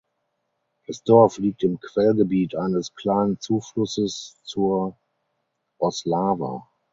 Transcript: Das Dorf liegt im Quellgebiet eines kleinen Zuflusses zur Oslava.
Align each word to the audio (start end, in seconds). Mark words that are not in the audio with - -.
Das 0.87 1.03
Dorf 1.03 1.37
liegt 1.37 1.61
im 1.61 1.79
Quellgebiet 1.79 2.55
eines 2.55 2.95
kleinen 2.95 3.39
Zuflusses 3.39 4.39
zur 4.41 4.97
Oslava. 5.77 6.67